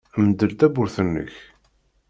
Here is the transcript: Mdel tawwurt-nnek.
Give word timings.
Mdel 0.25 0.51
tawwurt-nnek. 0.59 1.33